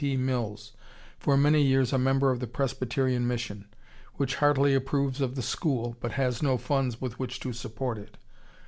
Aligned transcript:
T. 0.03 0.17
Mills, 0.17 0.71
for 1.19 1.37
many 1.37 1.61
years 1.61 1.93
a 1.93 1.99
member 1.99 2.31
of 2.31 2.39
the 2.39 2.47
Presbyterian 2.47 3.27
Mission, 3.27 3.67
which 4.15 4.33
heartily 4.37 4.73
approves 4.73 5.21
of 5.21 5.35
the 5.35 5.43
school, 5.43 5.95
but 5.99 6.13
has 6.13 6.41
no 6.41 6.57
funds 6.57 6.99
with 6.99 7.19
which 7.19 7.39
to 7.41 7.53
support 7.53 7.99
it. 7.99 8.17